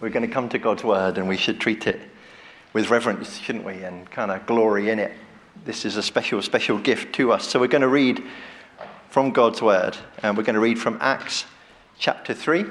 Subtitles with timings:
[0.00, 2.00] We're going to come to God's word and we should treat it
[2.72, 3.82] with reverence, shouldn't we?
[3.82, 5.12] And kind of glory in it.
[5.64, 7.48] This is a special, special gift to us.
[7.48, 8.22] So we're going to read
[9.10, 11.46] from God's word and we're going to read from Acts
[11.98, 12.64] chapter 3.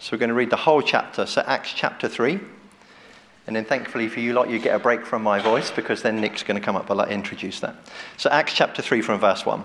[0.00, 1.24] So we're going to read the whole chapter.
[1.24, 2.40] So Acts chapter 3.
[3.46, 6.20] And then thankfully for you lot, you get a break from my voice because then
[6.20, 6.90] Nick's going to come up.
[6.90, 7.74] I'll introduce that.
[8.18, 9.64] So Acts chapter 3 from verse 1.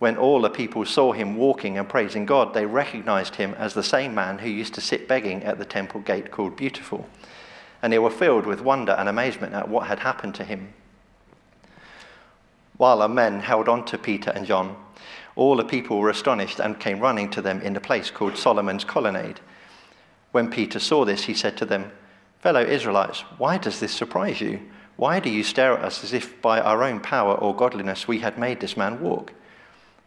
[0.00, 3.82] When all the people saw him walking and praising God, they recognized him as the
[3.82, 7.06] same man who used to sit begging at the temple gate called Beautiful.
[7.82, 10.72] And they were filled with wonder and amazement at what had happened to him.
[12.78, 14.74] While the men held on to Peter and John,
[15.36, 18.84] all the people were astonished and came running to them in the place called Solomon's
[18.84, 19.40] Colonnade.
[20.32, 21.92] When Peter saw this, he said to them,
[22.38, 24.60] Fellow Israelites, why does this surprise you?
[24.96, 28.20] Why do you stare at us as if by our own power or godliness we
[28.20, 29.34] had made this man walk?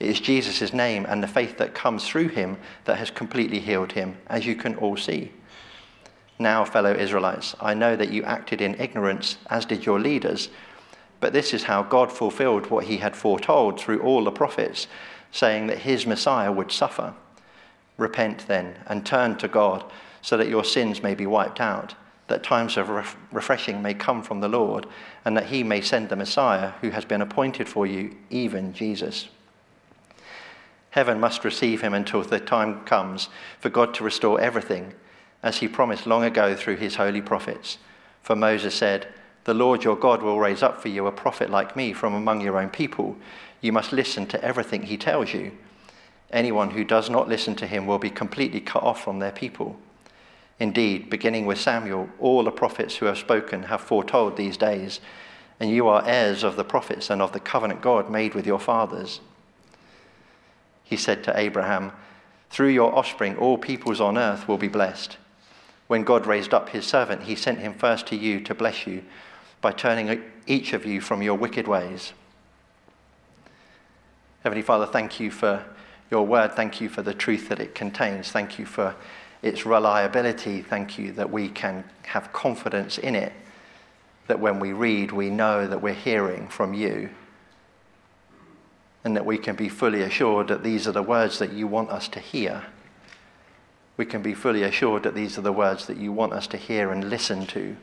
[0.00, 3.92] It is Jesus' name and the faith that comes through him that has completely healed
[3.92, 5.32] him, as you can all see.
[6.38, 10.50] Now, fellow Israelites, I know that you acted in ignorance, as did your leaders,
[11.20, 14.86] but this is how God fulfilled what he had foretold through all the prophets,
[15.32, 17.14] saying that his Messiah would suffer.
[17.96, 19.84] Repent then and turn to God
[20.22, 21.96] so that your sins may be wiped out,
[22.28, 24.86] that times of ref- refreshing may come from the Lord,
[25.24, 29.28] and that he may send the Messiah who has been appointed for you, even Jesus.
[30.90, 33.28] Heaven must receive him until the time comes
[33.60, 34.94] for God to restore everything,
[35.42, 37.78] as he promised long ago through his holy prophets.
[38.22, 39.06] For Moses said,
[39.44, 42.40] The Lord your God will raise up for you a prophet like me from among
[42.40, 43.16] your own people.
[43.60, 45.52] You must listen to everything he tells you.
[46.30, 49.78] Anyone who does not listen to him will be completely cut off from their people.
[50.58, 55.00] Indeed, beginning with Samuel, all the prophets who have spoken have foretold these days,
[55.60, 58.58] and you are heirs of the prophets and of the covenant God made with your
[58.58, 59.20] fathers
[60.88, 61.92] he said to Abraham,
[62.48, 65.18] Through your offspring, all peoples on earth will be blessed.
[65.86, 69.04] When God raised up his servant, he sent him first to you to bless you
[69.60, 72.14] by turning each of you from your wicked ways.
[74.44, 75.62] Heavenly Father, thank you for
[76.10, 76.52] your word.
[76.52, 78.30] Thank you for the truth that it contains.
[78.30, 78.94] Thank you for
[79.42, 80.62] its reliability.
[80.62, 83.34] Thank you that we can have confidence in it,
[84.26, 87.10] that when we read, we know that we're hearing from you
[89.04, 91.90] and that we can be fully assured that these are the words that you want
[91.90, 92.64] us to hear.
[93.96, 96.56] We can be fully assured that these are the words that you want us to
[96.56, 97.76] hear and listen to.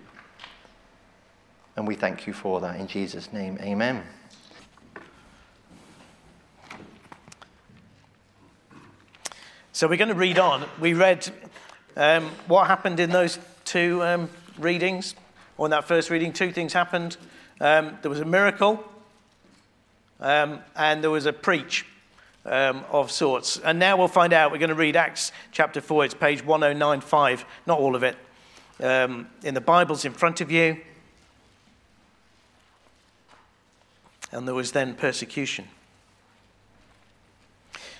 [1.75, 3.57] And we thank you for that in Jesus' name.
[3.61, 4.03] Amen.
[9.73, 10.65] So we're going to read on.
[10.79, 11.29] We read
[11.97, 15.15] um, what happened in those two um, readings,
[15.57, 16.31] or in that first reading.
[16.31, 17.17] Two things happened.
[17.59, 18.81] Um, there was a miracle
[20.19, 21.85] um, and there was a preach
[22.45, 23.59] um, of sorts.
[23.59, 24.51] And now we'll find out.
[24.51, 26.05] We're going to read Acts chapter 4.
[26.05, 28.15] It's page 1095, not all of it.
[28.81, 30.77] Um, in the Bibles in front of you.
[34.31, 35.65] And there was then persecution.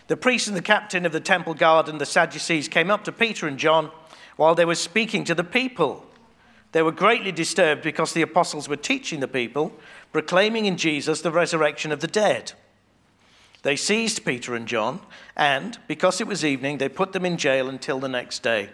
[0.08, 3.12] The priest and the captain of the temple guard and the Sadducees came up to
[3.12, 3.90] Peter and John
[4.36, 6.06] while they were speaking to the people.
[6.74, 9.72] They were greatly disturbed because the apostles were teaching the people
[10.16, 12.54] proclaiming in Jesus the resurrection of the dead.
[13.64, 15.02] They seized Peter and John,
[15.36, 18.70] and because it was evening, they put them in jail until the next day.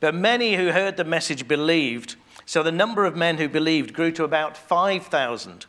[0.00, 2.16] But many who heard the message believed,
[2.46, 5.66] So the number of men who believed grew to about 5,000.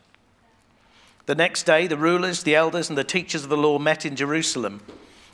[1.27, 4.15] The next day, the rulers, the elders, and the teachers of the law met in
[4.15, 4.81] Jerusalem.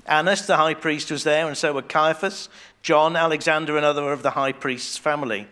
[0.05, 2.49] Annas, the high priest, was there, and so were Caiaphas,
[2.81, 5.47] John, Alexander, and other of the high priest's family.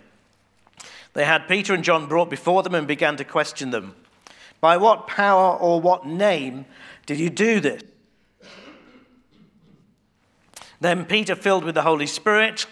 [1.13, 3.95] They had Peter and John brought before them and began to question them.
[4.59, 6.65] By what power or what name
[7.05, 7.83] did you do this?
[10.79, 12.65] Then Peter, filled with the Holy Spirit,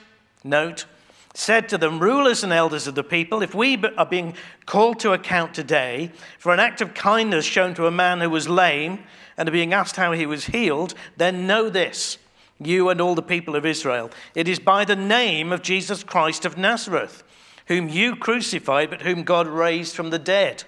[0.44, 0.86] note,
[1.34, 4.34] said to them, Rulers and elders of the people, if we are being
[4.66, 8.50] called to account today for an act of kindness shown to a man who was
[8.50, 9.04] lame
[9.38, 12.18] and are being asked how he was healed, then know this,
[12.60, 14.12] you and all the people of Israel.
[14.36, 17.24] It is by the name of Jesus Christ of Nazareth,
[17.72, 20.66] whom you crucified, but whom God raised from the dead,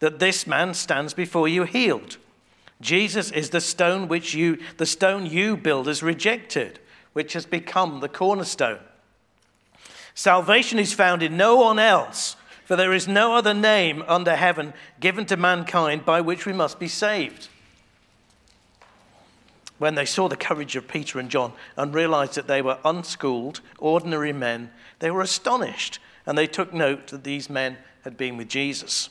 [0.00, 2.16] that this man stands before you healed.
[2.80, 6.80] Jesus is the stone which you, the stone you builders rejected,
[7.12, 8.80] which has become the cornerstone.
[10.12, 12.34] Salvation is found in no one else,
[12.64, 16.80] for there is no other name under heaven given to mankind by which we must
[16.80, 17.46] be saved.
[19.80, 23.62] When they saw the courage of Peter and John and realized that they were unschooled,
[23.78, 28.50] ordinary men, they were astonished and they took note that these men had been with
[28.50, 29.08] Jesus.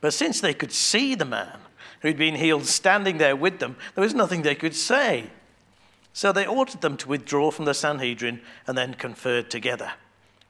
[0.00, 1.60] But since they could see the man
[2.00, 5.30] who'd been healed standing there with them, there was nothing they could say.
[6.12, 9.92] So they ordered them to withdraw from the Sanhedrin and then conferred together.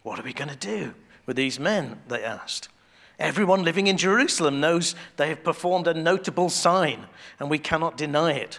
[0.05, 0.95] What are we going to do
[1.27, 2.01] with these men?
[2.09, 2.71] They asked.
[3.19, 8.33] Everyone living in Jerusalem knows they have performed a notable sign, and we cannot deny
[8.33, 8.59] it.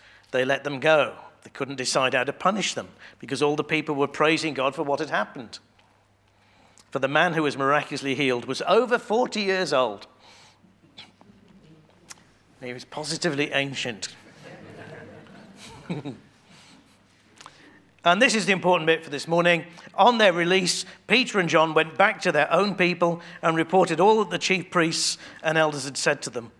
[0.31, 1.15] they let them go.
[1.43, 2.89] They couldn't decide how to punish them
[3.19, 5.59] because all the people were praising God for what had happened.
[6.91, 10.07] For the man who was miraculously healed was over 40 years old.
[12.61, 14.09] He was positively ancient.
[18.05, 19.65] and this is the important bit for this morning.
[19.95, 24.19] On their release, Peter and John went back to their own people and reported all
[24.19, 26.51] that the chief priests and elders had said to them.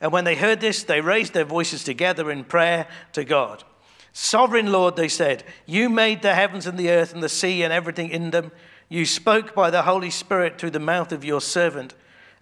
[0.00, 3.64] And when they heard this, they raised their voices together in prayer to God.
[4.12, 7.72] Sovereign Lord, they said, you made the heavens and the earth and the sea and
[7.72, 8.52] everything in them.
[8.88, 11.94] You spoke by the Holy Spirit through the mouth of your servant,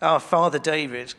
[0.03, 1.15] our father David.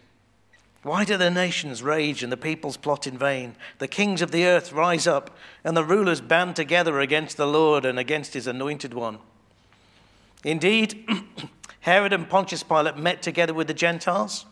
[0.84, 3.56] Why do the nations rage and the peoples plot in vain?
[3.80, 7.86] The kings of the earth rise up, and the rulers band together against the Lord
[7.86, 9.20] and against his anointed one.
[10.44, 11.08] Indeed,
[11.80, 14.46] Herod and Pontius Pilate met together with the Gentiles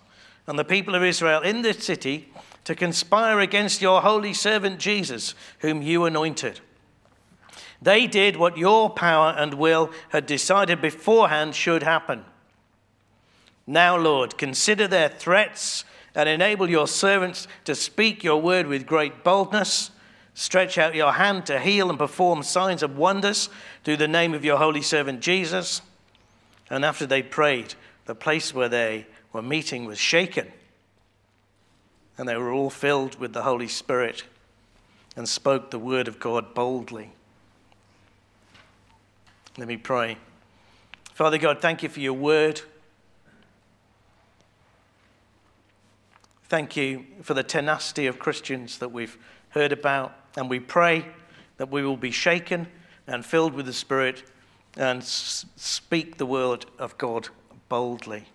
[0.51, 2.27] and the people of Israel in this city
[2.65, 6.59] to conspire against your holy servant Jesus, whom you anointed.
[7.81, 12.25] They did what your power and will had decided beforehand should happen.
[13.65, 19.23] Now, Lord, consider their threats and enable your servants to speak your word with great
[19.23, 19.91] boldness.
[20.33, 23.47] Stretch out your hand to heal and perform signs of wonders
[23.85, 25.81] through the name of your holy servant Jesus.
[26.69, 27.75] And after they prayed,
[28.05, 30.51] the place where they were meeting was shaken.
[32.17, 34.23] And they were all filled with the Holy Spirit
[35.15, 37.11] and spoke the word of God boldly.
[39.57, 40.17] Let me pray.
[41.13, 42.61] Father God, thank you for your word.
[46.47, 49.17] Thank you for the tenacity of Christians that we've
[49.49, 51.05] heard about, and we pray
[51.57, 52.67] that we will be shaken
[53.07, 54.23] and filled with the Spirit
[54.77, 57.29] and speak the word of God
[57.71, 58.25] boldly.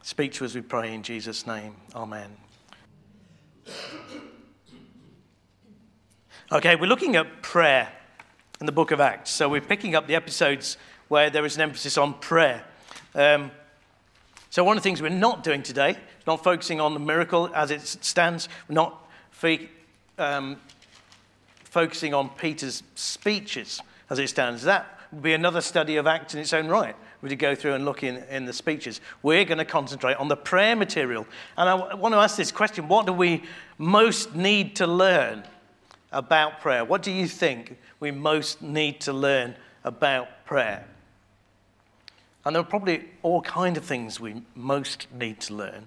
[0.00, 1.76] Speak to us, we pray, in Jesus' name.
[1.94, 2.34] Amen.
[6.50, 7.92] Okay, we're looking at prayer
[8.60, 9.30] in the book of Acts.
[9.30, 12.64] So we're picking up the episodes where there is an emphasis on prayer.
[13.14, 13.50] Um,
[14.48, 17.70] so, one of the things we're not doing today not focusing on the miracle as
[17.70, 19.06] it stands, we're not
[20.16, 20.56] um,
[21.64, 24.62] focusing on Peter's speeches as it stands.
[24.62, 26.94] That would be another study of Acts in its own right.
[27.22, 29.00] We to go through and look in, in the speeches.
[29.22, 31.26] We're going to concentrate on the prayer material.
[31.56, 33.42] And I want to ask this question what do we
[33.78, 35.44] most need to learn
[36.12, 36.84] about prayer?
[36.84, 40.86] What do you think we most need to learn about prayer?
[42.44, 45.86] And there are probably all kinds of things we most need to learn.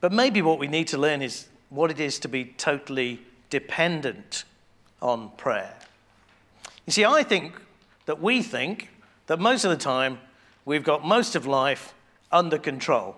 [0.00, 4.44] But maybe what we need to learn is what it is to be totally dependent
[5.02, 5.74] on prayer.
[6.86, 7.54] You see, I think
[8.06, 8.90] that we think
[9.26, 10.20] that most of the time
[10.64, 11.94] we've got most of life
[12.30, 13.16] under control.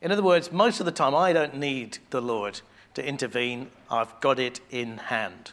[0.00, 2.60] In other words, most of the time I don't need the Lord
[2.94, 5.52] to intervene, I've got it in hand.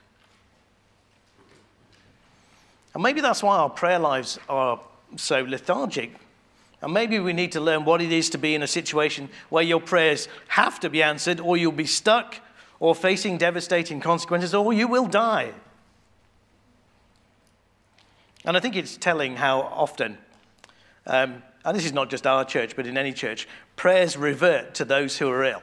[2.94, 4.80] And maybe that's why our prayer lives are
[5.16, 6.12] so lethargic.
[6.82, 9.64] And maybe we need to learn what it is to be in a situation where
[9.64, 12.36] your prayers have to be answered, or you'll be stuck,
[12.80, 15.54] or facing devastating consequences, or you will die.
[18.46, 20.18] And I think it's telling how often,
[21.06, 24.86] um, and this is not just our church, but in any church, prayers revert to
[24.86, 25.62] those who are ill.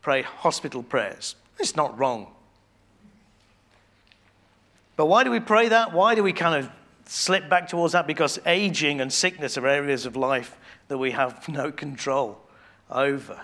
[0.00, 1.34] Pray hospital prayers.
[1.58, 2.28] It's not wrong.
[4.96, 5.92] But why do we pray that?
[5.92, 6.70] Why do we kind of
[7.04, 8.06] slip back towards that?
[8.06, 10.56] Because aging and sickness are areas of life
[10.88, 12.38] that we have no control
[12.90, 13.40] over.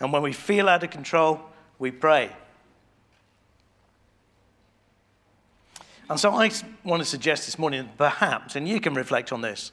[0.00, 1.40] And when we feel out of control,
[1.78, 2.30] we pray.
[6.08, 6.50] And so I
[6.84, 9.72] want to suggest this morning, perhaps, and you can reflect on this,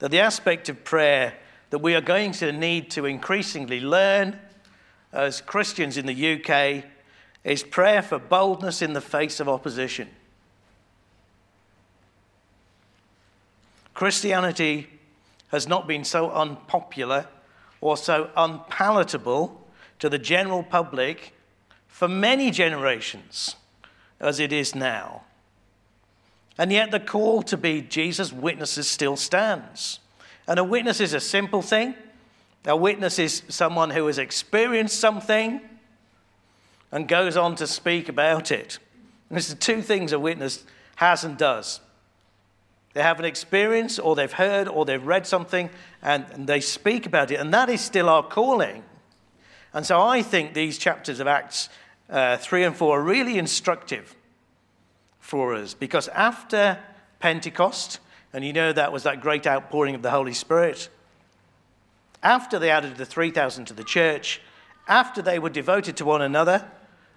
[0.00, 1.34] that the aspect of prayer
[1.70, 4.38] that we are going to need to increasingly learn
[5.12, 6.84] as Christians in the UK
[7.44, 10.08] is prayer for boldness in the face of opposition.
[13.94, 14.88] Christianity
[15.48, 17.26] has not been so unpopular
[17.80, 19.66] or so unpalatable
[19.98, 21.34] to the general public
[21.88, 23.56] for many generations
[24.20, 25.22] as it is now.
[26.58, 30.00] And yet, the call to be Jesus' witnesses still stands.
[30.46, 31.94] And a witness is a simple thing.
[32.64, 35.60] A witness is someone who has experienced something
[36.90, 38.78] and goes on to speak about it.
[39.28, 40.64] And it's the two things a witness
[40.96, 41.80] has and does.
[42.92, 45.70] They have an experience, or they've heard, or they've read something,
[46.02, 47.36] and, and they speak about it.
[47.36, 48.84] And that is still our calling.
[49.72, 51.70] And so I think these chapters of Acts
[52.10, 54.14] uh, 3 and 4 are really instructive
[55.32, 56.78] for us because after
[57.18, 58.00] Pentecost,
[58.34, 60.90] and you know that was that great outpouring of the Holy Spirit,
[62.22, 64.42] after they added the 3,000 to the church,
[64.86, 66.68] after they were devoted to one another,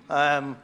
[0.09, 0.55] um,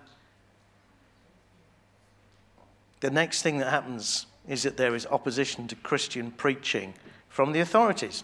[3.01, 6.93] the next thing that happens is that there is opposition to Christian preaching
[7.27, 8.23] from the authorities.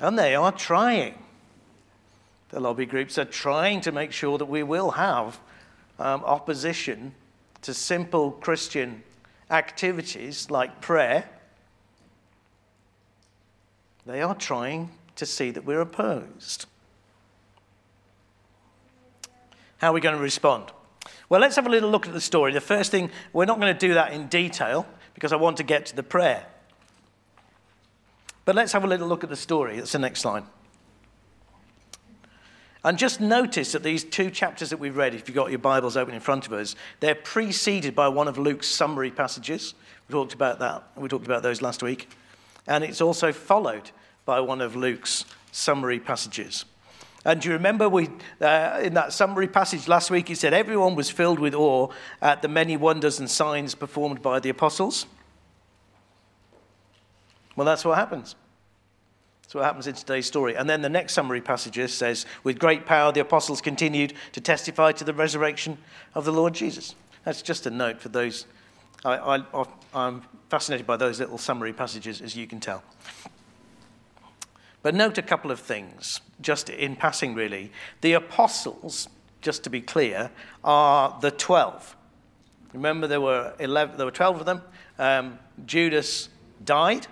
[0.00, 1.22] And they are trying.
[2.48, 5.38] The lobby groups are trying to make sure that we will have
[6.02, 7.14] um, opposition
[7.62, 9.04] to simple Christian
[9.50, 11.28] activities like prayer.
[14.04, 16.66] They are trying to see that we're opposed.
[19.78, 20.72] How are we going to respond?
[21.28, 22.52] Well, let's have a little look at the story.
[22.52, 25.62] The first thing, we're not going to do that in detail because I want to
[25.62, 26.46] get to the prayer.
[28.44, 29.76] But let's have a little look at the story.
[29.76, 30.46] That's the next line.
[32.84, 35.96] And just notice that these two chapters that we've read, if you've got your Bibles
[35.96, 39.74] open in front of us, they're preceded by one of Luke's summary passages.
[40.08, 40.82] We talked about that.
[40.96, 42.08] We talked about those last week.
[42.66, 43.92] And it's also followed
[44.24, 46.64] by one of Luke's summary passages.
[47.24, 48.08] And do you remember we,
[48.40, 51.88] uh, in that summary passage last week, he said everyone was filled with awe
[52.20, 55.06] at the many wonders and signs performed by the apostles?
[57.54, 58.34] Well, that's what happens.
[59.52, 60.56] That's what happens in today's story.
[60.56, 64.92] And then the next summary passage says, with great power, the apostles continued to testify
[64.92, 65.76] to the resurrection
[66.14, 66.94] of the Lord Jesus.
[67.26, 68.46] That's just a note for those.
[69.04, 69.44] I,
[69.92, 72.82] I'm fascinated by those little summary passages, as you can tell.
[74.80, 77.72] But note a couple of things, just in passing, really.
[78.00, 79.06] The apostles,
[79.42, 80.30] just to be clear,
[80.64, 81.94] are the 12.
[82.72, 84.62] Remember, there were, 11, there were 12 of them.
[84.98, 86.30] Um, Judas
[86.64, 87.06] died,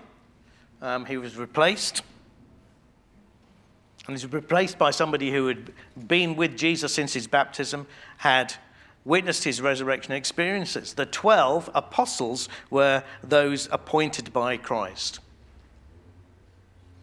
[0.81, 2.01] um, he was replaced.
[4.07, 5.73] And he was replaced by somebody who had
[6.09, 7.87] been with Jesus since his baptism,
[8.19, 8.55] had
[9.05, 10.95] witnessed his resurrection experiences.
[10.95, 15.21] The 12 apostles were those appointed by Christ.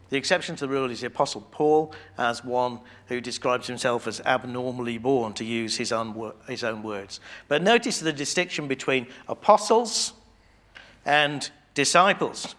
[0.10, 4.22] The exception to the rule is the Apostle Paul, as one who describes himself as
[4.22, 5.94] abnormally born, to use his
[6.48, 7.20] his own words.
[7.48, 10.14] But notice the distinction between apostles
[11.06, 12.56] and disciples.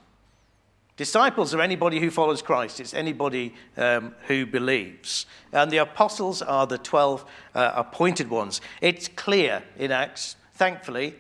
[0.98, 5.26] Disciples are anybody who follows Christ, it's anybody um, who believes.
[5.52, 7.24] And the apostles are the 12
[7.54, 8.60] uh, appointed ones.
[8.80, 11.14] It's clear in Acts, thankfully,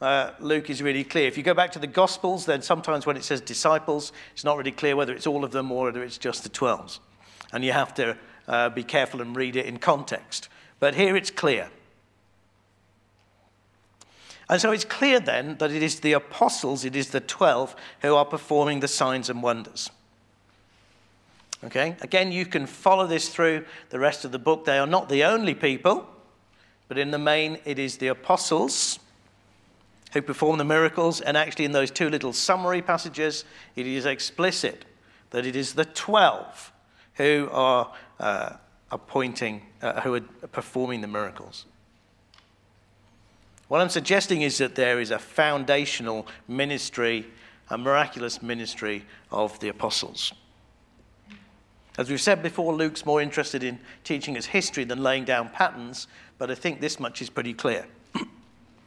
[0.00, 1.26] uh, Luke is really clear.
[1.26, 4.56] If you go back to the Gospels, then sometimes when it says disciples, it's not
[4.56, 7.00] really clear whether it's all of them or whether it's just the 12s.
[7.52, 10.48] And you have to uh, be careful and read it in context.
[10.78, 11.70] But here it's clear.
[14.48, 18.14] And so it's clear then that it is the apostles, it is the 12 who
[18.14, 19.90] are performing the signs and wonders.
[21.64, 21.96] Okay?
[22.02, 24.64] Again, you can follow this through the rest of the book.
[24.64, 26.06] They are not the only people,
[26.88, 28.98] but in the main, it is the apostles
[30.12, 31.22] who perform the miracles.
[31.22, 33.44] And actually, in those two little summary passages,
[33.76, 34.84] it is explicit
[35.30, 36.72] that it is the 12
[37.14, 38.56] who are uh,
[38.90, 41.64] appointing, uh, who are performing the miracles.
[43.68, 47.26] What I'm suggesting is that there is a foundational ministry,
[47.70, 50.32] a miraculous ministry of the apostles.
[51.96, 56.08] As we've said before, Luke's more interested in teaching us history than laying down patterns,
[56.38, 57.86] but I think this much is pretty clear.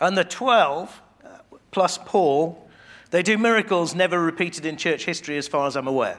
[0.00, 1.28] and the 12, uh,
[1.70, 2.68] plus Paul,
[3.10, 6.18] they do miracles never repeated in church history as far as I'm aware.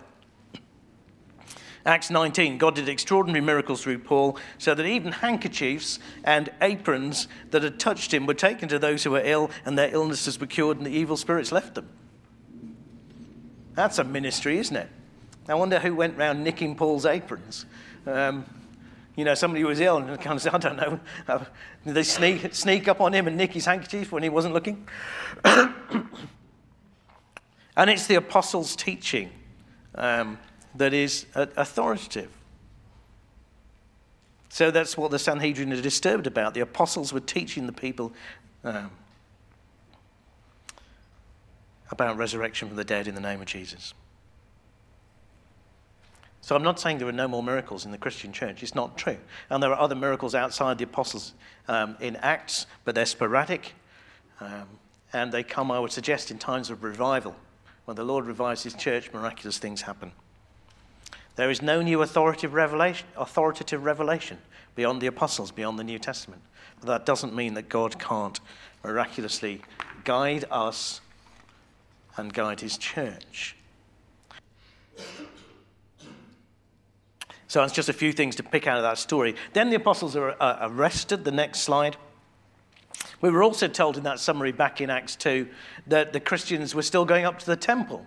[1.86, 7.64] Acts 19, God did extraordinary miracles through Paul, so that even handkerchiefs and aprons that
[7.64, 10.78] had touched him were taken to those who were ill, and their illnesses were cured,
[10.78, 11.88] and the evil spirits left them.
[13.76, 14.90] That's a ministry, isn't it?
[15.48, 17.66] I wonder who went round nicking Paul's aprons.
[18.06, 18.46] Um,
[19.16, 21.44] you know, somebody who was ill and kind of said, I don't know, uh,
[21.86, 24.88] they sneak, sneak up on him and nick his handkerchief when he wasn't looking?
[25.44, 25.70] and
[27.78, 29.32] it's the apostles' teaching
[29.96, 30.38] um,
[30.76, 32.32] that is authoritative.
[34.50, 36.54] So that's what the Sanhedrin are disturbed about.
[36.54, 38.12] The apostles were teaching the people
[38.64, 38.90] um,
[41.92, 43.94] about resurrection from the dead in the name of Jesus.
[46.42, 48.64] So I'm not saying there are no more miracles in the Christian church.
[48.64, 49.18] It's not true.
[49.52, 51.34] And there are other miracles outside the apostles
[51.68, 53.74] um, in Acts, but they're sporadic.
[54.40, 54.68] Um,
[55.14, 57.36] and they come, I would suggest, in times of revival.
[57.86, 60.12] When the Lord revives his church, miraculous things happen.
[61.40, 64.40] There is no new authoritative revelation, authoritative revelation
[64.76, 66.42] beyond the apostles, beyond the New Testament.
[66.82, 68.38] But that doesn't mean that God can't
[68.84, 69.62] miraculously
[70.04, 71.00] guide us
[72.18, 73.56] and guide his church.
[77.48, 79.36] So it's just a few things to pick out of that story.
[79.54, 81.24] Then the apostles are uh, arrested.
[81.24, 81.96] The next slide.
[83.22, 85.48] We were also told in that summary back in Acts 2
[85.88, 88.06] that the Christians were still going up to the temple,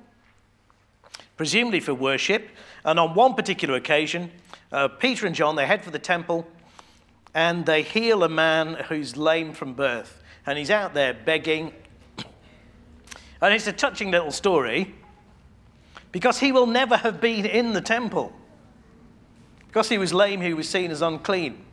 [1.43, 2.49] presumably for worship.
[2.85, 4.31] And on one particular occasion,
[4.71, 6.47] uh, Peter and John, they head for the temple
[7.35, 10.23] and they heal a man who's lame from birth.
[10.47, 11.75] And he's out there begging.
[13.41, 14.95] And it's a touching little story
[16.13, 18.33] because he will never have been in the temple.
[19.67, 21.65] Because he was lame, he was seen as unclean.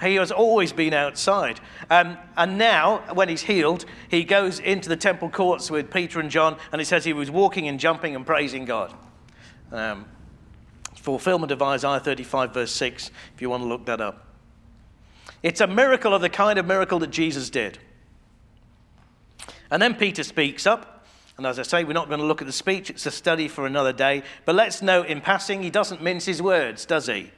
[0.00, 1.60] He has always been outside.
[1.90, 6.30] Um, and now, when he's healed, he goes into the temple courts with Peter and
[6.30, 8.94] John, and it says he was walking and jumping and praising God.
[9.72, 10.06] Um,
[10.94, 14.26] fulfillment of Isaiah 35, verse 6, if you want to look that up.
[15.42, 17.78] It's a miracle of the kind of miracle that Jesus did.
[19.70, 21.00] And then Peter speaks up
[21.40, 23.48] and as I say, we're not going to look at the speech, it's a study
[23.48, 24.24] for another day.
[24.44, 27.30] But let's note in passing, he doesn't mince his words, does he?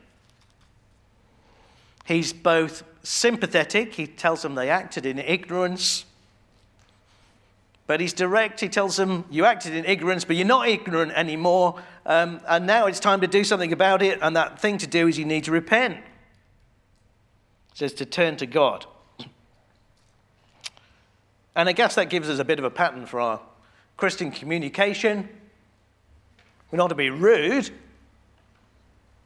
[2.12, 6.04] He's both sympathetic, he tells them they acted in ignorance.
[7.86, 11.80] But he's direct, he tells them, You acted in ignorance, but you're not ignorant anymore.
[12.06, 14.18] Um, and now it's time to do something about it.
[14.22, 15.96] And that thing to do is you need to repent.
[15.96, 16.02] It
[17.74, 18.86] says to turn to God.
[21.54, 23.40] And I guess that gives us a bit of a pattern for our
[23.96, 25.28] Christian communication.
[26.70, 27.70] We're not to be rude,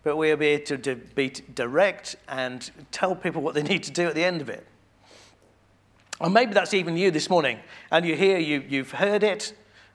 [0.06, 4.14] but we're to, to be direct and tell people what they need to do at
[4.14, 4.64] the end of it.
[6.20, 7.58] Or maybe that's even you this morning,
[7.90, 9.52] and you're here, you, you've heard it,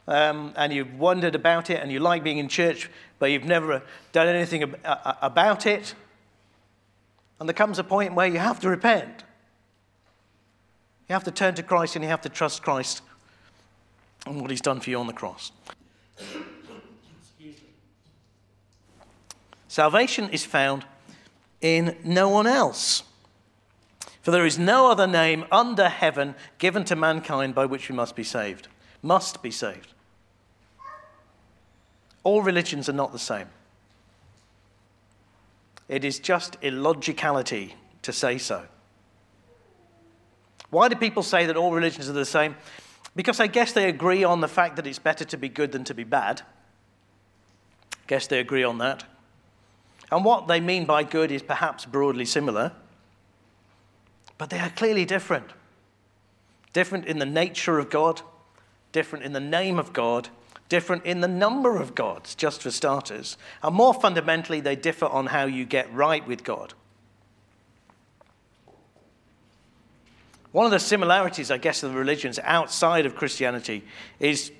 [0.09, 3.83] um, and you've wondered about it, and you like being in church, but you've never
[4.11, 5.95] done anything about it.
[7.39, 9.23] And there comes a point where you have to repent.
[11.07, 13.01] You have to turn to Christ and you have to trust Christ
[14.25, 15.53] and what he's done for you on the cross.
[19.71, 20.83] Salvation is found
[21.61, 23.03] in no one else.
[24.21, 28.13] For there is no other name under heaven given to mankind by which we must
[28.13, 28.67] be saved.
[29.01, 29.93] Must be saved.
[32.25, 33.47] All religions are not the same.
[35.87, 38.65] It is just illogicality to say so.
[40.69, 42.57] Why do people say that all religions are the same?
[43.15, 45.85] Because I guess they agree on the fact that it's better to be good than
[45.85, 46.41] to be bad.
[47.93, 49.05] I Guess they agree on that.
[50.11, 52.73] And what they mean by good is perhaps broadly similar,
[54.37, 55.47] but they are clearly different.
[56.73, 58.21] Different in the nature of God,
[58.91, 60.29] different in the name of God,
[60.67, 63.37] different in the number of gods, just for starters.
[63.63, 66.73] And more fundamentally, they differ on how you get right with God.
[70.51, 73.83] One of the similarities, I guess, of the religions outside of Christianity
[74.19, 74.51] is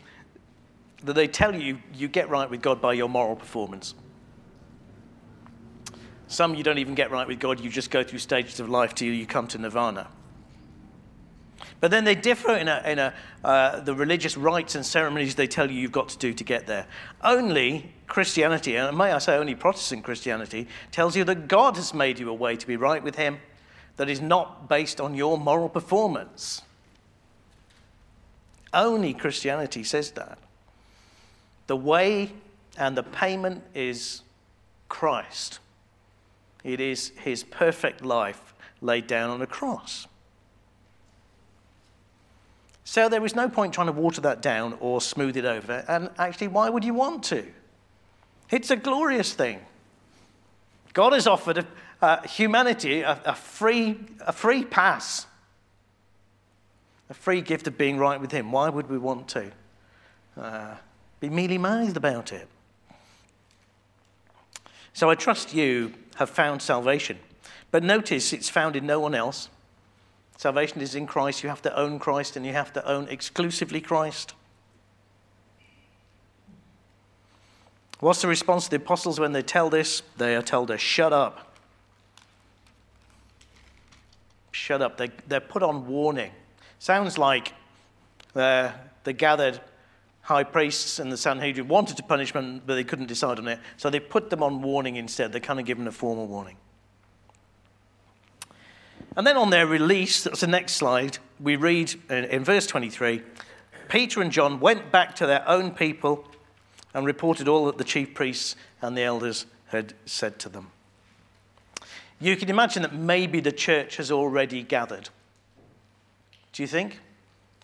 [1.04, 3.94] that they tell you you get right with God by your moral performance.
[6.32, 8.96] Some you don't even get right with God, you just go through stages of life
[8.96, 10.08] till you come to nirvana.
[11.82, 13.14] But then they differ in, a, in a,
[13.44, 16.68] uh, the religious rites and ceremonies they tell you you've got to do to get
[16.68, 16.88] there.
[17.22, 22.18] Only Christianity, and may I say only Protestant Christianity, tells you that God has made
[22.18, 23.40] you a way to be right with Him
[23.98, 26.62] that is not based on your moral performance.
[28.74, 30.38] Only Christianity says that.
[31.68, 32.32] The way
[32.78, 34.22] and the payment is
[34.88, 35.60] Christ.
[36.64, 40.08] It is his perfect life laid down on a cross.
[42.84, 45.86] So there is no point trying to water that down or smooth it over.
[45.88, 47.46] And actually, why would you want to?
[48.50, 49.62] It's a glorious thing.
[50.94, 51.66] God has offered
[52.02, 55.26] uh, humanity a, a, free, a free pass,
[57.10, 58.52] a free gift of being right with Him.
[58.52, 59.52] Why would we want to
[60.36, 60.76] uh,
[61.22, 62.48] be mealy mouthed about it?
[64.92, 67.20] So I trust you have found salvation.
[67.72, 69.50] But notice it's found in no one else.
[70.38, 71.44] Salvation is in Christ.
[71.44, 74.34] You have to own Christ and you have to own exclusively Christ.
[78.00, 80.02] What's the response of the apostles when they tell this?
[80.18, 81.56] They are told to shut up.
[84.52, 84.98] Shut up.
[84.98, 86.32] They, they're put on warning.
[86.80, 87.54] Sounds like
[88.36, 88.72] uh,
[89.04, 89.62] the gathered
[90.22, 93.60] high priests and the Sanhedrin wanted to punish them, but they couldn't decide on it.
[93.78, 95.32] So they put them on warning instead.
[95.32, 96.58] They're kind of given a formal warning.
[99.18, 103.22] And then on their release, that's the next slide, we read in, in verse 23
[103.90, 106.26] Peter and John went back to their own people
[106.94, 110.72] and reported all that the chief priests and the elders had said to them.
[112.20, 115.10] You can imagine that maybe the church has already gathered.
[116.54, 117.00] Do you think?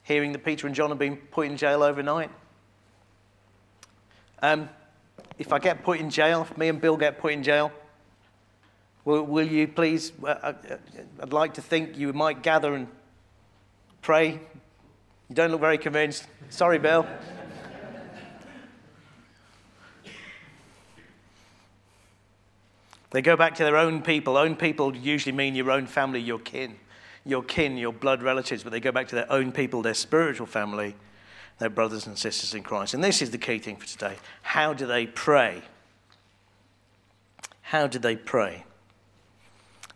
[0.03, 2.31] Hearing that Peter and John have been put in jail overnight?
[4.41, 4.69] Um,
[5.37, 7.71] if I get put in jail, if me and Bill get put in jail,
[9.07, 10.11] Will, will you please?
[10.21, 10.51] Uh,
[11.21, 12.89] I'd like to think you might gather and
[14.01, 14.31] pray.
[15.29, 16.27] You don't look very convinced.
[16.49, 17.07] Sorry, Bill.
[23.11, 24.35] They go back to their own people.
[24.35, 26.75] Own people usually mean your own family, your kin,
[27.25, 30.47] your kin, your blood relatives, but they go back to their own people, their spiritual
[30.47, 30.95] family,
[31.59, 32.93] their brothers and sisters in Christ.
[32.93, 34.15] And this is the key thing for today.
[34.41, 35.63] How do they pray?
[37.61, 38.63] How do they pray?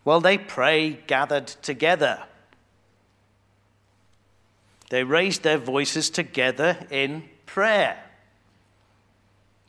[0.04, 2.24] Well, they pray gathered together.
[4.90, 8.04] They raised their voices together in prayer.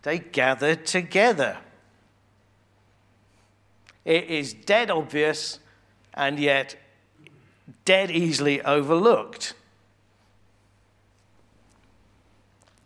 [0.03, 1.59] They gathered together.
[4.05, 5.61] It is dead obvious
[6.15, 6.77] and yet
[7.85, 9.55] dead easily overlooked.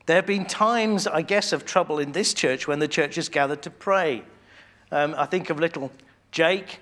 [0.06, 3.28] There have been times, I guess, of trouble in this church when the church has
[3.28, 4.22] gathered to pray.
[4.92, 5.90] Um, I think of little
[6.30, 6.78] Jake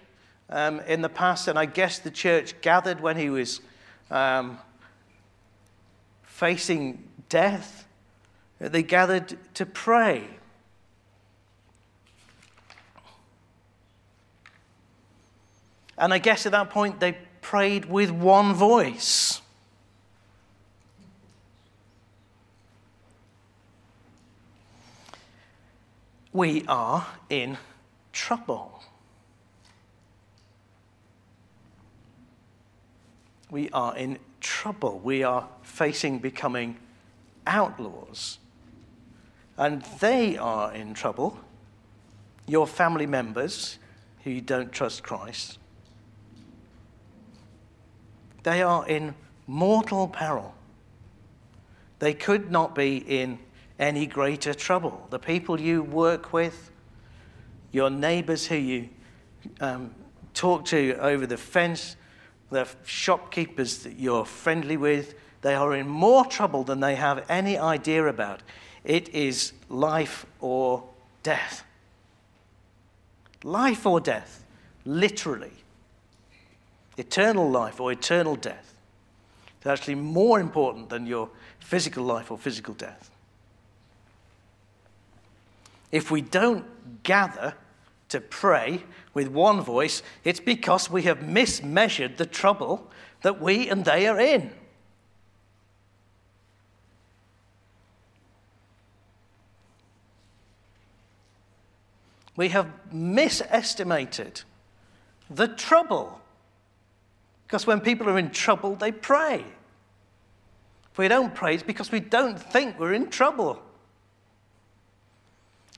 [0.51, 3.63] um, in the past, and I guess the church gathered when he was
[4.11, 4.59] um,
[6.23, 7.87] facing death.
[8.59, 10.29] They gathered to pray.
[15.97, 19.41] And I guess at that point they prayed with one voice.
[26.35, 27.57] We are in
[28.13, 28.83] trouble.
[33.55, 34.99] we are in trouble.
[34.99, 36.77] We are facing becoming
[37.47, 38.41] outlaws.
[39.57, 41.39] And they are in trouble.
[42.49, 43.79] Your family members
[44.25, 45.59] who don't trust Christ,
[48.43, 49.15] they are in
[49.47, 50.53] mortal peril.
[52.01, 53.39] They could not be in
[53.79, 55.07] any greater trouble.
[55.11, 56.71] The people you work with,
[57.73, 58.89] your neighbors who you
[59.61, 59.95] um,
[60.33, 61.97] talk to over the fence,
[62.51, 67.59] the shopkeepers that you're friendly with, they are in more trouble than they have any
[67.59, 68.43] idea about.
[68.85, 70.85] It is life or
[71.23, 71.65] death.
[73.43, 74.45] Life or death,
[74.85, 75.53] literally.
[76.97, 78.75] Eternal life or eternal death.
[79.57, 83.11] It's actually more important than your physical life or physical death.
[85.95, 86.65] If we don't
[87.05, 87.55] gather
[88.09, 88.83] to pray
[89.15, 92.91] with one voice, it's because we have mismeasured the trouble
[93.23, 94.51] that we and they are in.
[102.35, 104.43] We have misestimated
[105.31, 106.21] the trouble.
[107.47, 109.45] Because when people are in trouble, they pray.
[110.91, 113.63] If we don't pray, it's because we don't think we're in trouble.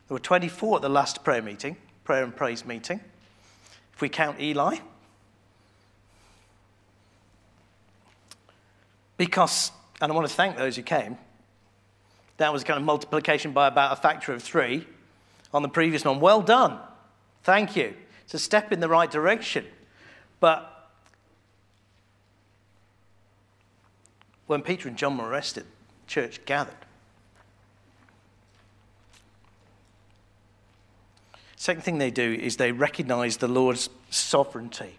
[0.08, 3.00] There were 24 at the last prayer meeting, prayer and praise meeting.
[3.92, 4.78] If we count Eli,
[9.16, 11.18] because, and I want to thank those who came,
[12.36, 14.86] that was kind of multiplication by about a factor of three
[15.52, 16.20] on the previous one.
[16.20, 16.78] Well done.
[17.42, 17.94] Thank you.
[18.24, 19.64] It's a step in the right direction.
[20.38, 20.90] But
[24.46, 25.64] when Peter and John were arrested,
[26.06, 26.85] church gathered.
[31.56, 34.98] Second thing they do is they recognize the Lord's sovereignty.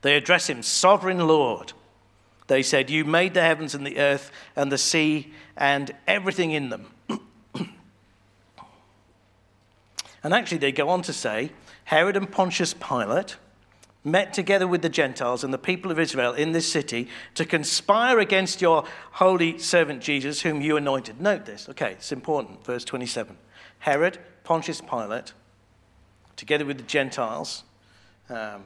[0.00, 1.74] They address him, Sovereign Lord.
[2.46, 6.70] They said, You made the heavens and the earth and the sea and everything in
[6.70, 6.86] them.
[10.22, 11.52] and actually, they go on to say,
[11.84, 13.36] Herod and Pontius Pilate
[14.04, 18.18] met together with the Gentiles and the people of Israel in this city to conspire
[18.18, 21.20] against your holy servant Jesus, whom you anointed.
[21.20, 21.68] Note this.
[21.68, 22.64] Okay, it's important.
[22.64, 23.36] Verse 27.
[23.80, 25.32] Herod, Pontius Pilate,
[26.42, 27.62] together with the Gentiles,
[28.28, 28.64] um,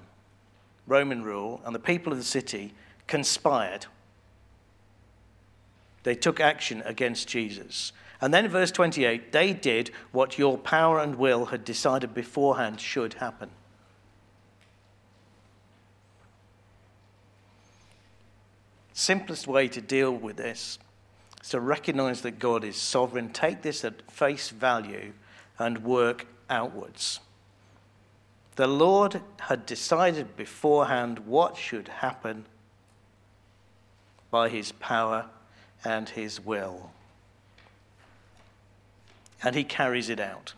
[0.87, 2.73] Roman rule, and the people of the city
[3.07, 3.85] conspired.
[6.03, 7.93] They took action against Jesus.
[8.19, 13.13] And then, verse 28, they did what your power and will had decided beforehand should
[13.13, 13.51] happen.
[18.95, 20.79] Simplest way to deal with this
[21.43, 25.13] is to recognize that God is sovereign, take this at face value,
[25.59, 27.21] and work outwards.
[28.57, 32.47] The Lord had decided beforehand what should happen
[34.31, 35.27] by his power
[35.85, 36.91] and his will.
[39.43, 40.55] And he carries it out.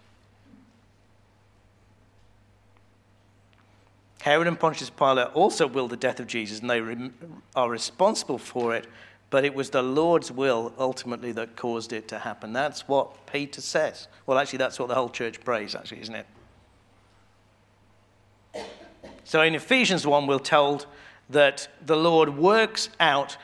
[4.21, 6.81] Herod and Pontius Pilate also willed the death of Jesus, and they
[7.57, 8.87] are responsible for it,
[9.31, 12.53] but it was the Lord's will ultimately that caused it to happen.
[12.53, 14.07] That's what Peter says.
[14.27, 16.27] Well, actually, that's what the whole church prays, actually, isn't it?
[19.29, 20.87] So in Ephesians 1, we're told
[21.29, 23.37] that the Lord works out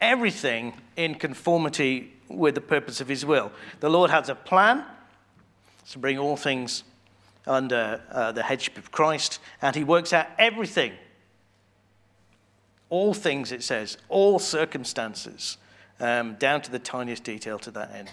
[0.00, 3.50] everything in conformity with the purpose of his will.
[3.80, 4.84] The Lord has a plan
[5.90, 6.84] to bring all things
[7.44, 10.92] under uh, the headship of Christ, and he works out everything.
[12.88, 15.58] All things, it says, all circumstances,
[15.98, 18.10] um, down to the tiniest detail to that end.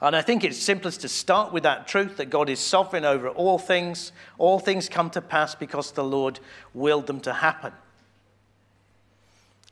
[0.00, 3.28] And I think it's simplest to start with that truth that God is sovereign over
[3.28, 4.10] all things.
[4.36, 6.40] All things come to pass because the Lord
[6.74, 7.72] willed them to happen.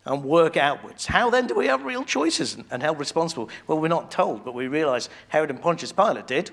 [0.04, 1.06] And work outwards.
[1.06, 3.50] How then do we have real choices and held responsible?
[3.66, 6.50] Well, we're not told, but we realize Herod and Pontius Pilate did,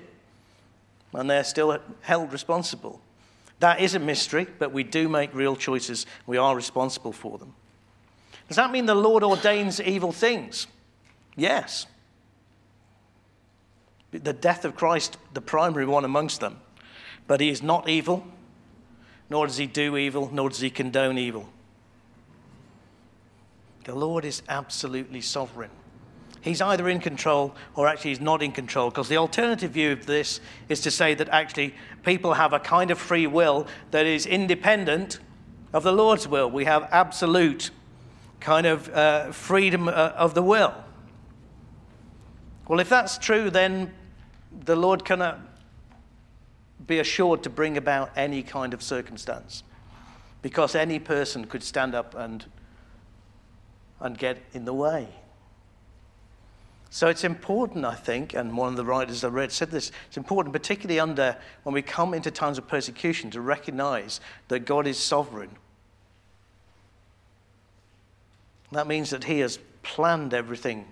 [1.14, 3.00] and they're still held responsible.
[3.60, 6.04] That is a mystery, but we do make real choices.
[6.26, 7.54] We are responsible for them.
[8.48, 10.66] Does that mean the Lord ordains evil things?
[11.36, 11.86] Yes
[14.10, 16.60] the death of Christ, the primary one amongst them.
[17.26, 18.26] But he is not evil,
[19.28, 21.48] nor does he do evil, nor does he condone evil.
[23.84, 25.70] The Lord is absolutely sovereign.
[26.40, 28.90] He's either in control or actually he's not in control.
[28.90, 32.90] Because the alternative view of this is to say that actually people have a kind
[32.90, 35.18] of free will that is independent
[35.72, 36.50] of the Lord's will.
[36.50, 37.70] We have absolute
[38.40, 40.74] kind of uh, freedom uh, of the will.
[42.68, 43.92] Well, if that's true, then
[44.64, 45.38] the Lord cannot uh,
[46.86, 49.62] be assured to bring about any kind of circumstance
[50.42, 52.46] because any person could stand up and,
[54.00, 55.08] and get in the way.
[56.90, 60.16] So it's important, I think, and one of the writers I read said this, it's
[60.16, 64.98] important, particularly under when we come into times of persecution, to recognize that God is
[64.98, 65.50] sovereign.
[68.72, 70.86] That means that He has planned everything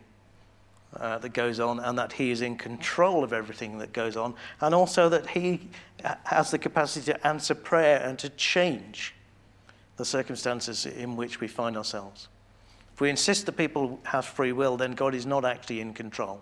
[1.00, 4.34] uh, that goes on and that he is in control of everything that goes on,
[4.60, 5.68] and also that he
[6.24, 9.14] has the capacity to answer prayer and to change
[9.96, 12.28] the circumstances in which we find ourselves.
[12.94, 16.40] If we insist that people have free will, then God is not actually in control.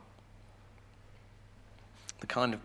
[2.20, 2.60] The kind of.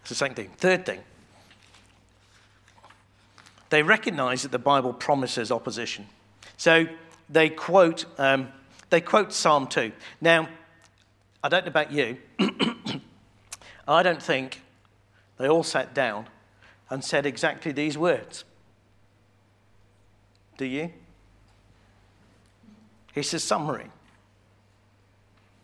[0.00, 0.50] It's the second thing.
[0.56, 1.00] Third thing.
[3.70, 6.06] They recognize that the Bible promises opposition.
[6.56, 6.86] So
[7.28, 8.48] they quote, um,
[8.90, 9.92] they quote Psalm 2.
[10.20, 10.48] Now,
[11.42, 12.18] I don't know about you,
[13.88, 14.62] I don't think
[15.38, 16.28] they all sat down
[16.90, 18.44] and said exactly these words.
[20.56, 20.92] Do you?
[23.14, 23.90] He says summary.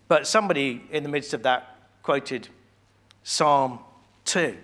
[0.09, 2.48] But somebody in the midst of that quoted
[3.22, 3.81] Psalm
[4.27, 4.57] 2.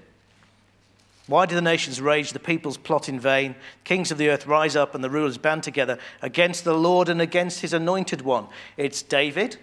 [1.31, 3.55] Why do the nations rage, the peoples plot in vain?
[3.85, 7.23] Kings of the earth rise up and the rulers band together against the Lord and
[7.23, 8.49] against his anointed one.
[8.77, 9.57] It's David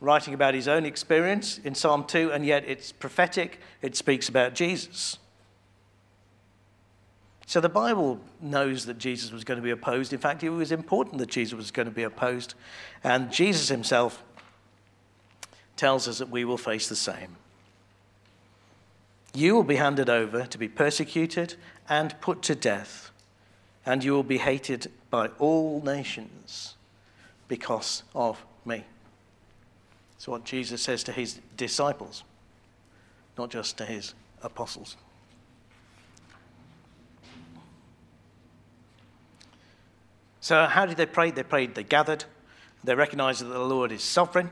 [0.00, 4.56] writing about his own experience in Psalm 2, and yet it's prophetic, it speaks about
[4.56, 5.18] Jesus.
[7.46, 10.12] So the Bible knows that Jesus was going to be opposed.
[10.12, 12.54] In fact, it was important that Jesus was going to be opposed.
[13.04, 14.24] And Jesus himself
[15.76, 17.36] tells us that we will face the same.
[19.34, 21.56] You will be handed over to be persecuted
[21.88, 23.10] and put to death,
[23.84, 26.76] and you will be hated by all nations
[27.48, 28.84] because of me.
[30.12, 32.22] That's what Jesus says to his disciples,
[33.36, 34.96] not just to his apostles.
[40.40, 41.32] So, how did they pray?
[41.32, 42.24] They prayed, they gathered,
[42.84, 44.50] they recognized that the Lord is sovereign.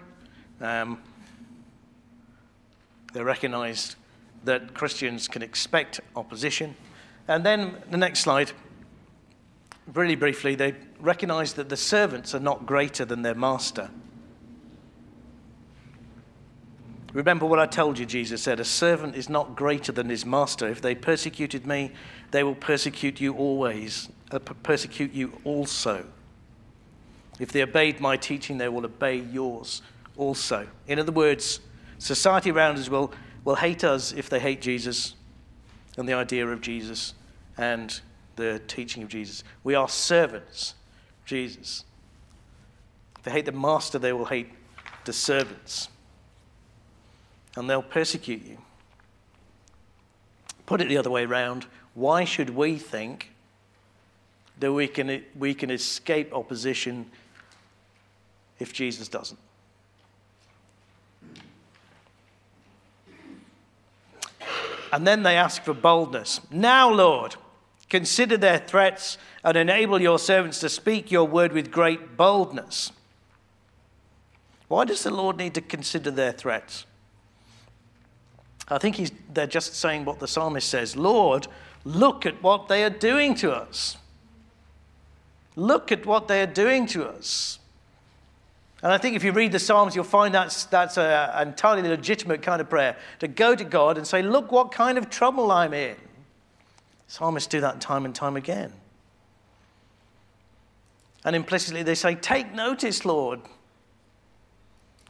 [0.60, 1.00] Um,
[3.12, 3.96] they recognized
[4.44, 6.74] that Christians can expect opposition.
[7.28, 8.52] And then the next slide,
[9.94, 13.90] really briefly, they recognize that the servants are not greater than their master.
[17.12, 20.68] Remember what I told you, Jesus said, a servant is not greater than his master.
[20.68, 21.92] If they persecuted me,
[22.30, 26.06] they will persecute you always, uh, persecute you also.
[27.38, 29.82] If they obeyed my teaching, they will obey yours
[30.16, 30.66] also.
[30.86, 31.60] In other words,
[31.98, 33.12] society around us will,
[33.44, 35.14] will hate us if they hate Jesus
[35.96, 37.14] and the idea of Jesus
[37.56, 38.00] and
[38.36, 39.44] the teaching of Jesus.
[39.64, 40.74] We are servants
[41.24, 41.84] Jesus.
[43.18, 44.50] If they hate the master, they will hate
[45.04, 45.88] the servants
[47.56, 48.58] and they'll persecute you.
[50.66, 51.66] Put it the other way around.
[51.94, 53.30] Why should we think
[54.58, 57.10] that we can, we can escape opposition
[58.58, 59.38] if Jesus doesn't?
[64.92, 66.40] And then they ask for boldness.
[66.50, 67.36] Now, Lord,
[67.88, 72.92] consider their threats and enable your servants to speak your word with great boldness.
[74.68, 76.86] Why does the Lord need to consider their threats?
[78.68, 81.48] I think he's, they're just saying what the psalmist says Lord,
[81.84, 83.96] look at what they are doing to us.
[85.56, 87.58] Look at what they are doing to us.
[88.82, 92.42] And I think if you read the Psalms, you'll find that's, that's an entirely legitimate
[92.42, 95.72] kind of prayer to go to God and say, Look what kind of trouble I'm
[95.72, 95.96] in.
[97.06, 98.72] Psalmists do that time and time again.
[101.24, 103.40] And implicitly, they say, Take notice, Lord.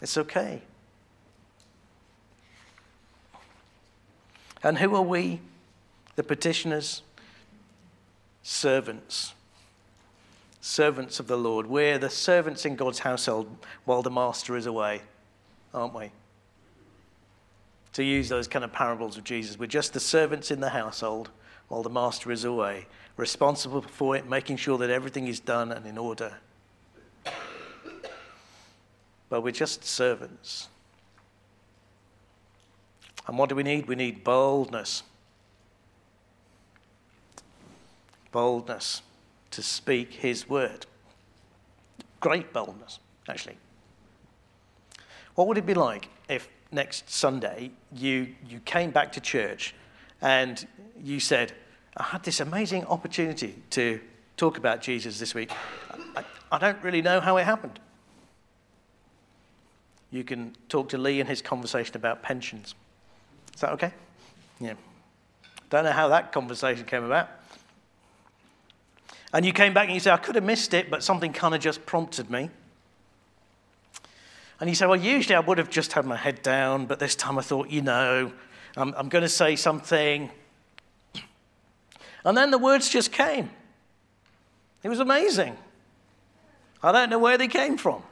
[0.02, 0.60] It's okay.
[4.62, 5.40] And who are we?
[6.16, 7.02] The petitioners,
[8.42, 9.32] servants.
[10.62, 11.66] Servants of the Lord.
[11.66, 13.48] We're the servants in God's household
[13.84, 15.02] while the master is away,
[15.74, 16.12] aren't we?
[17.94, 21.30] To use those kind of parables of Jesus, we're just the servants in the household
[21.66, 25.84] while the master is away, responsible for it, making sure that everything is done and
[25.84, 26.34] in order.
[29.28, 30.68] But we're just servants.
[33.26, 33.88] And what do we need?
[33.88, 35.02] We need boldness.
[38.30, 39.02] Boldness
[39.52, 40.86] to speak his word.
[42.20, 43.56] Great boldness, actually.
[45.34, 49.74] What would it be like if next Sunday you, you came back to church
[50.20, 50.66] and
[51.02, 51.52] you said,
[51.96, 54.00] I had this amazing opportunity to
[54.36, 55.52] talk about Jesus this week.
[56.16, 57.78] I, I don't really know how it happened.
[60.10, 62.74] You can talk to Lee in his conversation about pensions.
[63.54, 63.92] Is that okay?
[64.60, 64.74] Yeah.
[65.70, 67.30] Don't know how that conversation came about.
[69.32, 71.54] And you came back and you said, I could have missed it, but something kind
[71.54, 72.50] of just prompted me.
[74.60, 77.16] And you said, Well, usually I would have just had my head down, but this
[77.16, 78.30] time I thought, you know,
[78.76, 80.30] I'm, I'm going to say something.
[82.24, 83.50] And then the words just came.
[84.82, 85.56] It was amazing.
[86.82, 88.02] I don't know where they came from.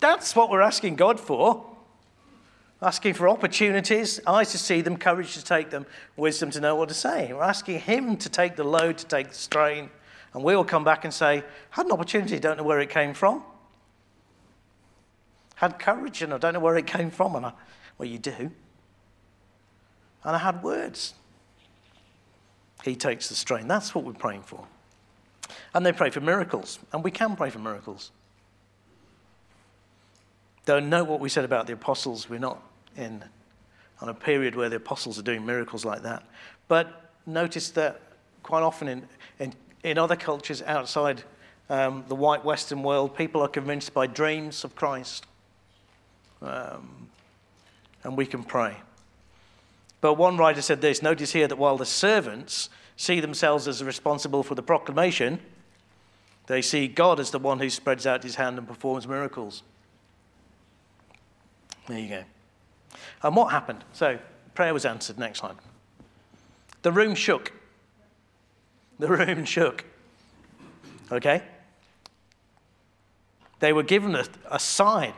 [0.00, 1.73] That's what we're asking God for
[2.84, 6.88] asking for opportunities, eyes to see them, courage to take them, wisdom to know what
[6.90, 7.32] to say.
[7.32, 9.88] We're asking Him to take the load, to take the strain,
[10.34, 13.14] and we will come back and say, Had an opportunity, don't know where it came
[13.14, 13.42] from.
[15.56, 17.36] Had courage, and I don't know where it came from.
[17.36, 17.52] And I,
[17.96, 18.50] well, you do.
[20.22, 21.14] And I had words.
[22.84, 23.66] He takes the strain.
[23.66, 24.66] That's what we're praying for.
[25.72, 28.10] And they pray for miracles, and we can pray for miracles.
[30.66, 32.28] Don't know what we said about the apostles.
[32.28, 32.62] We're not
[32.96, 33.24] in
[34.00, 36.24] on a period where the apostles are doing miracles like that.
[36.68, 38.00] But notice that
[38.42, 41.22] quite often in, in, in other cultures outside
[41.70, 45.26] um, the white Western world, people are convinced by dreams of Christ.
[46.42, 47.08] Um,
[48.02, 48.76] and we can pray.
[50.00, 54.42] But one writer said this notice here that while the servants see themselves as responsible
[54.42, 55.40] for the proclamation,
[56.46, 59.62] they see God as the one who spreads out his hand and performs miracles.
[61.88, 62.24] There you go.
[63.22, 63.84] And what happened?
[63.92, 64.18] So,
[64.54, 65.18] prayer was answered.
[65.18, 65.56] Next slide.
[66.82, 67.52] The room shook.
[68.98, 69.84] The room shook.
[71.10, 71.42] Okay?
[73.60, 75.14] They were given a, a sign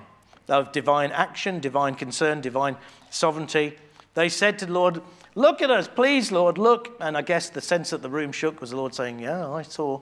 [0.48, 2.76] of divine action, divine concern, divine
[3.10, 3.76] sovereignty.
[4.14, 5.02] They said to the Lord,
[5.34, 6.96] Look at us, please, Lord, look.
[7.00, 9.62] And I guess the sense that the room shook was the Lord saying, Yeah, I
[9.62, 10.00] saw.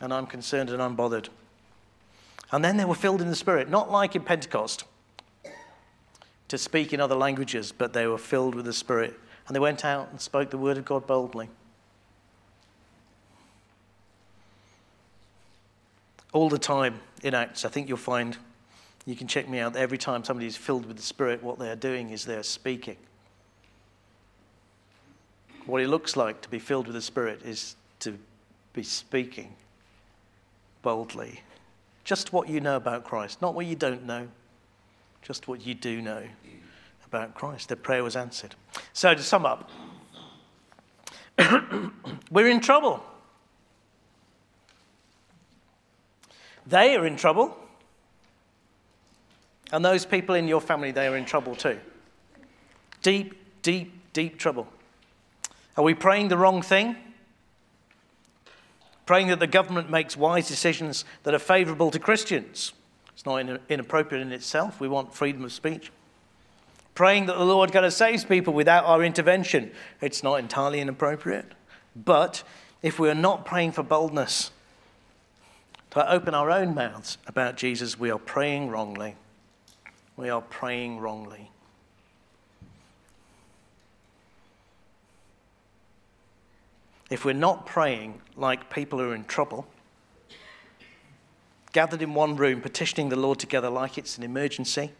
[0.00, 1.30] And I'm concerned and I'm bothered.
[2.52, 4.84] And then they were filled in the Spirit, not like in Pentecost
[6.48, 9.18] to speak in other languages, but they were filled with the Spirit.
[9.46, 11.48] And they went out and spoke the word of God boldly.
[16.32, 18.36] All the time in Acts, I think you'll find,
[19.06, 21.76] you can check me out, every time somebody is filled with the Spirit, what they're
[21.76, 22.96] doing is they're speaking.
[25.64, 28.18] What it looks like to be filled with the Spirit is to
[28.72, 29.54] be speaking
[30.82, 31.40] boldly.
[32.04, 34.28] Just what you know about Christ, not what you don't know,
[35.26, 36.22] just what you do know
[37.04, 37.68] about Christ.
[37.68, 38.54] The prayer was answered.
[38.92, 39.68] So, to sum up,
[42.30, 43.02] we're in trouble.
[46.64, 47.56] They are in trouble.
[49.72, 51.80] And those people in your family, they are in trouble too.
[53.02, 54.68] Deep, deep, deep trouble.
[55.76, 56.94] Are we praying the wrong thing?
[59.06, 62.72] Praying that the government makes wise decisions that are favorable to Christians.
[63.16, 64.78] It's not inappropriate in itself.
[64.78, 65.90] We want freedom of speech.
[66.94, 69.72] Praying that the Lord kind of saves people without our intervention.
[70.00, 71.46] It's not entirely inappropriate.
[71.96, 72.44] But
[72.82, 74.52] if we are not praying for boldness
[75.90, 79.16] to open our own mouths about Jesus, we are praying wrongly.
[80.16, 81.50] We are praying wrongly.
[87.10, 89.66] if we're not praying like people who are in trouble,
[91.76, 94.90] gathered in one room, petitioning the Lord together like it's an emergency,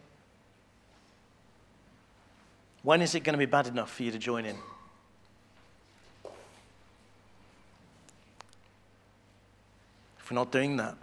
[2.83, 4.57] when is it going to be bad enough for you to join in?
[10.18, 10.99] If we're not doing that,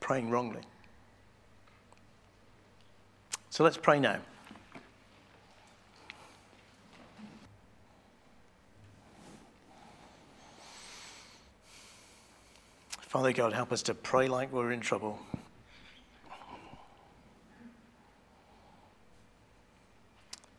[0.00, 0.62] praying wrongly.
[3.50, 4.18] So let's pray now.
[13.14, 15.20] Father God, help us to pray like we're in trouble.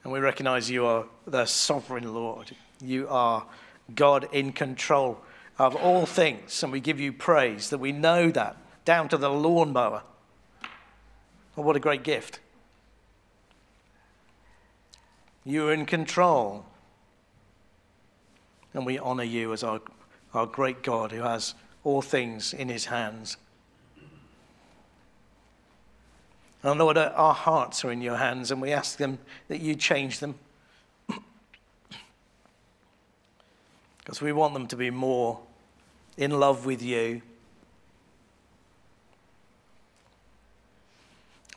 [0.01, 2.55] And we recognize you are the sovereign Lord.
[2.81, 3.45] You are
[3.93, 5.19] God in control
[5.59, 6.63] of all things.
[6.63, 10.03] And we give you praise that we know that down to the lawnmower.
[11.57, 12.39] Well, what a great gift.
[15.43, 16.63] You are in control.
[18.73, 19.81] And we honor you as our,
[20.33, 21.53] our great God who has
[21.85, 23.37] all things in his hands.
[26.63, 30.19] And Lord, our hearts are in your hands, and we ask them that you change
[30.19, 30.35] them.
[33.99, 35.39] Because we want them to be more
[36.17, 37.21] in love with you.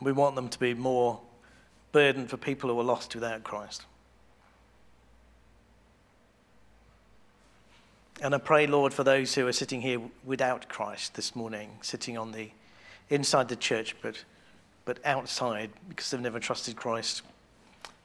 [0.01, 1.21] We want them to be more
[1.93, 3.85] burdened for people who are lost without Christ.
[8.21, 12.19] And I pray, Lord, for those who are sitting here without Christ this morning, sitting
[12.19, 12.51] on the
[13.11, 14.25] inside the church, but,
[14.85, 17.23] but outside because they've never trusted Christ.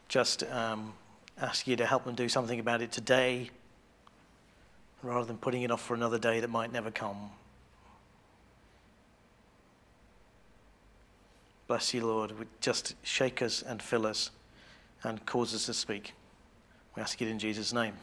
[0.07, 0.93] Just um,
[1.41, 3.49] ask you to help them do something about it today
[5.01, 7.31] rather than putting it off for another day that might never come.
[11.67, 12.33] Bless you, Lord.
[12.61, 14.29] Just shake us and fill us
[15.03, 16.13] and cause us to speak.
[16.95, 17.93] We ask it in Jesus' name.